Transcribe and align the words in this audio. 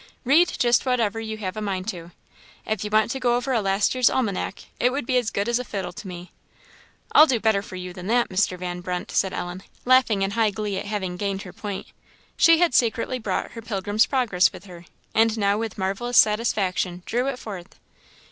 Read 0.25 0.51
just 0.57 0.83
whatever 0.83 1.19
you 1.19 1.37
have 1.37 1.55
a 1.55 1.61
mind 1.61 1.87
to. 1.87 2.09
If 2.65 2.83
you 2.83 2.89
was 2.89 3.11
to 3.11 3.19
go 3.19 3.35
over 3.35 3.51
a 3.53 3.61
last 3.61 3.93
year's 3.93 4.09
almanac 4.09 4.63
it 4.79 4.91
would 4.91 5.05
be 5.05 5.15
as 5.17 5.29
good 5.29 5.47
as 5.47 5.59
a 5.59 5.63
fiddle 5.63 5.93
to 5.93 6.07
me." 6.07 6.31
"I'll 7.11 7.27
do 7.27 7.39
better 7.39 7.61
for 7.61 7.75
you 7.75 7.93
than 7.93 8.07
that, 8.07 8.29
Mr. 8.29 8.57
Van 8.57 8.81
Brunt," 8.81 9.11
said 9.11 9.31
Ellen, 9.31 9.61
laughing 9.85 10.23
in 10.23 10.31
high 10.31 10.49
glee 10.49 10.79
at 10.79 10.85
having 10.87 11.17
gained 11.17 11.43
her 11.43 11.53
point. 11.53 11.85
She 12.35 12.57
had 12.57 12.73
secretly 12.73 13.19
brought 13.19 13.51
her 13.51 13.61
Pilgrim's 13.61 14.07
Progress 14.07 14.51
with 14.51 14.65
her, 14.65 14.85
and 15.13 15.37
now 15.37 15.59
with 15.59 15.77
marvellous 15.77 16.17
satisfaction 16.17 17.03
drew 17.05 17.27
it 17.27 17.37
forth. 17.37 17.77